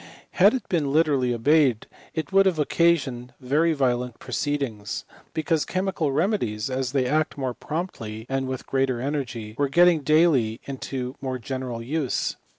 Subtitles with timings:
[0.31, 6.71] Had it been literally obeyed it would have occasioned very violent proceedings; because chemical remedies,
[6.71, 11.83] as they act more promptly and with greater energy, were getting daily into more general
[11.83, 12.35] use.